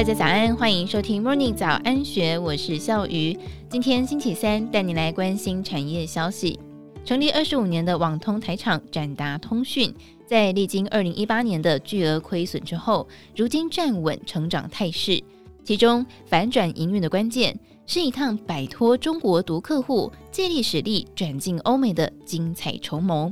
[0.00, 3.38] 大家早安，欢迎收听 Morning 早安学，我是笑鱼。
[3.68, 6.58] 今天星期三，带你来关心产业消息。
[7.04, 9.94] 成立二十五年的网通台厂展达通讯，
[10.24, 15.22] 在历经二零一八年的巨额亏损之后，如今站稳成长态势。
[15.62, 17.54] 其中反转营运的关键，
[17.84, 23.30] 是一趟摆脱中国独客户、借力使力转进欧美的精彩筹谋。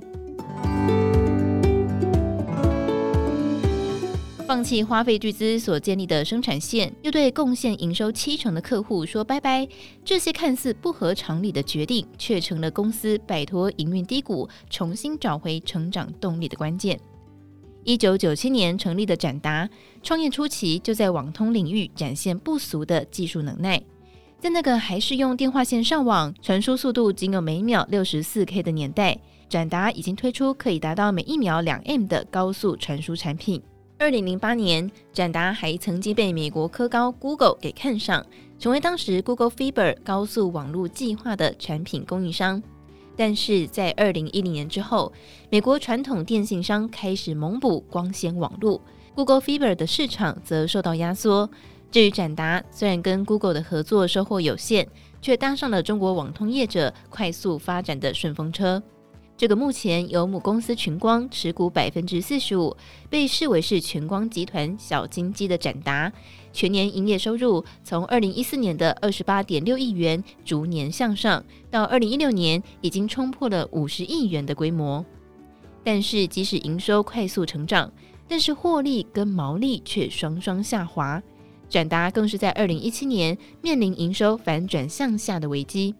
[4.49, 9.69] 放弃花费巨资所建立的生产线，又对贡献营收七成的客户说拜拜。
[10.03, 16.99] 这些看似不合常理的决定，却成了公司摆脱营运低谷、重新找回成长动力的关键。
[17.85, 19.69] 一九九七年成立的展达，
[20.03, 23.79] 创业初期就在网通领域展现不俗的技术能耐。
[24.41, 33.63] 在那个还是用电话线上网、传输速度仅有每秒六十四 K 的年代，展达已经推出可以达到每一秒两 M 的高速传输产品。
[34.01, 38.25] 二零零八年，展达还曾经被美国科高 Google 给看上，
[38.57, 42.63] 成为当时 Google Fiber 高速网络计划的产品供应商。
[43.17, 45.13] 但是在二零一零年之后，
[45.51, 48.81] 美国传统电信商开始猛补光纤网络
[49.17, 51.51] ，Google Fiber 的市场则受到压缩。
[51.91, 54.87] 至于展达，虽然跟 Google 的合作收获有限，
[55.21, 58.81] 却搭上了中国网通业者快速发展的顺风车。
[59.39, 62.77] 这个目前由母公司群光持股百分之四十五，
[63.09, 66.13] 被视为是群光集团小金鸡的展达，
[66.53, 75.07] 全年营业收入从二零一四年的二十八点六亿元逐年向上，到二零一六年已经冲破了五十亿元的规模。
[75.85, 77.93] 但是即使营收快速成长，
[78.27, 81.23] 但是获利跟毛利却双双下滑，
[81.69, 85.95] 展达更是在二零一七年面临营收反转向下的危机。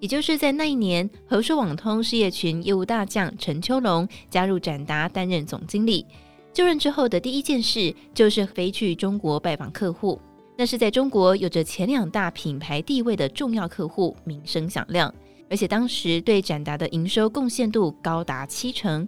[0.00, 6.06] 也就是在那一年，和硕网通事业群业务大将陈秋龙加入展达担任总经理。
[6.52, 10.20] 就任之后的第一件事就是飞去中国拜访客户，
[10.56, 15.12] 那是在中国有着前两大品牌地位的重要客户，名声响亮，
[15.50, 19.06] 而且当时对展达的营收贡献度高达七成。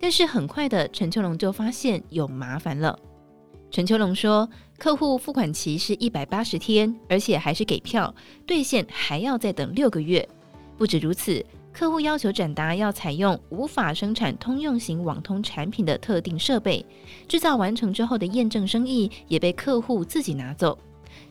[0.00, 2.96] 但是很快的，陈秋龙就发现有麻烦了。
[3.70, 4.48] 陈秋龙说，
[4.78, 8.12] 客户付款期是一百八十天，而且还是给票，
[8.46, 10.26] 兑现还要再等六个月。
[10.78, 16.84] 不止如此，客户要求展达要采用无法生产通用型网通产品的特定设备，
[17.28, 20.76] 制造完成之后的验证生意也被客户自己拿走。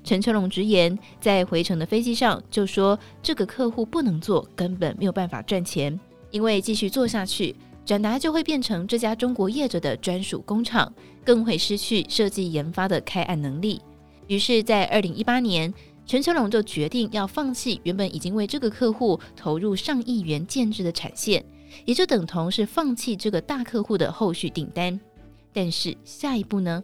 [0.03, 5.99] 陈秋龙直言，在回程的飞机上就说，这个客户不能做，根本没有办法赚钱，
[6.29, 7.55] 因为继续做下去。
[7.87, 10.93] 展达就会变成这家中国业者的专属工厂，
[11.23, 13.81] 更会失去设计研发的开案能力。
[14.27, 15.73] 于是，在二零一八年，
[16.05, 21.41] 陈秋龙就决定要放弃原本已经为这个客户投入上亿元建制的产线，
[21.85, 24.99] 也就等同是放弃这个大客户的后续订单。
[25.53, 26.83] 但是下一步呢？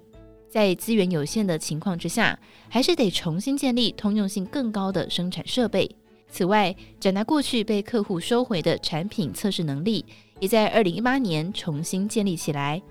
[0.50, 5.94] 在资源有限的情况之下，还是得重新建立通用性更高的生产设备。
[6.30, 10.06] 此外，展达过去被客户收回的产品测试能力。
[10.44, 12.82] 也在二零一八年重新建立起来。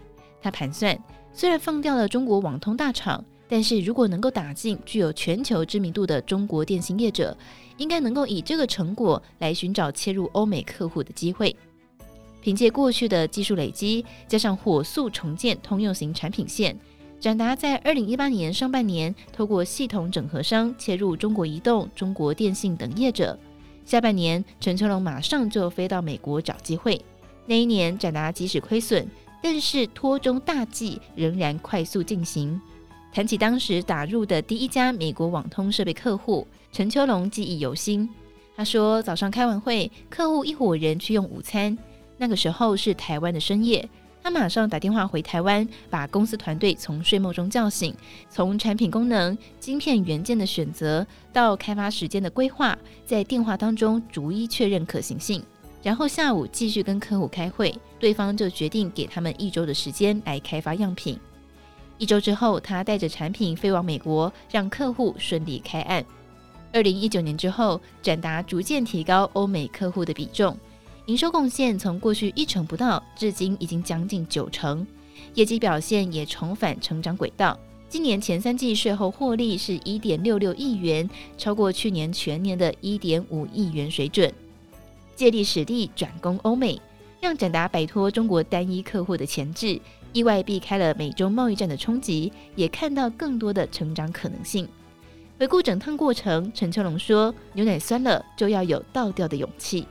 [0.40, 0.98] 他盘算，
[1.34, 7.36] 虽然放掉了中国网通大厂，但是如果能够打进具有全球知名度的中国电信业者，
[7.76, 11.54] 应该能够以这个成果来寻找切入欧美客户的机会。
[12.40, 16.74] 凭借过去的技术累积，加上火速重建通用型产品线，
[17.20, 23.38] 展达在二零一八年上半年透过系统整合商切入中国移动、中国电信等业者。
[23.84, 26.98] 下半年，陈秋龙马上就飞到美国找机会。
[27.46, 29.06] 那一年，展达即使亏损，
[29.42, 32.60] 但是托中大计仍然快速进行。
[33.12, 38.08] 谈起当时打入的第一家美国网通设备客户，陈秋龙记忆犹新。
[38.56, 41.76] 他说：“早上开完会，客户一伙人去用午餐，
[42.16, 43.88] 那个时候是台湾的深夜。
[44.22, 47.94] 他马上打电话回台湾，把公司团队从睡梦中叫醒，
[48.30, 55.42] 从产品功能、晶片元件的选择到开发时间的规划，在电话当中逐一确认可行性。”
[55.82, 61.18] 然后下午继续跟客户开会，对方就决定给他们一周的时间来开发样品。
[61.98, 66.04] 一周之后，他带着产品飞往美国，让客户顺利开案。
[66.72, 70.56] 二零一九年之后，展达逐渐提高欧美客户的比重，
[71.06, 74.86] 营收贡献从过去一成不到，至今已经将近九成，
[75.34, 77.58] 业绩表现也重返成长轨道。
[77.88, 84.32] 今年前三季税后获利是一点六六亿元，超过去年全年的一点五亿元水准。
[85.14, 86.80] 借力使力转攻欧美，
[87.20, 89.80] 让展达摆脱中国单一客户的钳制，
[90.12, 94.68] 意外避开了美中贸易战的冲击，也看到更多的成长可能性。
[95.38, 99.86] 回顾整趟过程，陈秋龙说：“牛奶酸了，就要有倒掉的勇气。”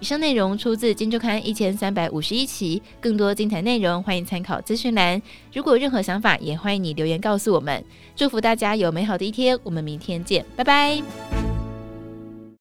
[0.00, 5.20] 以上内容出自《金周刊》一千三百五十一期，更多精彩内容欢迎参考资讯栏。
[5.52, 7.84] 如果有任何想法，也欢迎你留言告诉我们。
[8.16, 11.49] 祝福大家有美好的一天，我们明天见，拜拜。